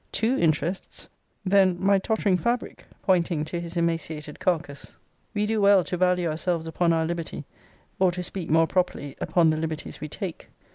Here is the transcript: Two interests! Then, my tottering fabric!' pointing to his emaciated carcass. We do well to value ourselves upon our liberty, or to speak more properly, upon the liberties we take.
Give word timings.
Two 0.11 0.35
interests! 0.35 1.09
Then, 1.45 1.77
my 1.79 1.99
tottering 1.99 2.35
fabric!' 2.35 2.85
pointing 3.03 3.45
to 3.45 3.59
his 3.59 3.77
emaciated 3.77 4.39
carcass. 4.39 4.95
We 5.35 5.45
do 5.45 5.61
well 5.61 5.83
to 5.83 5.95
value 5.95 6.27
ourselves 6.27 6.65
upon 6.65 6.91
our 6.91 7.05
liberty, 7.05 7.45
or 7.99 8.11
to 8.13 8.23
speak 8.23 8.49
more 8.49 8.65
properly, 8.65 9.15
upon 9.21 9.51
the 9.51 9.57
liberties 9.57 10.01
we 10.01 10.07
take. 10.09 10.49